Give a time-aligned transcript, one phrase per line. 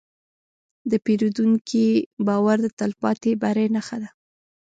[0.91, 1.85] د پیرودونکي
[2.27, 4.09] باور د تلپاتې بری نښه ده.